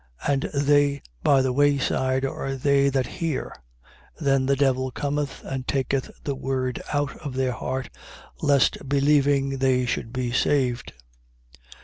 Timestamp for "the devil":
4.47-4.89